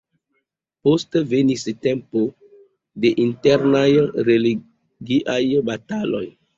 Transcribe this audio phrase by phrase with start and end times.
[0.87, 2.25] Poste venis tempo
[3.07, 3.87] de internaj
[4.33, 5.41] religiaj
[5.73, 6.29] bataloj.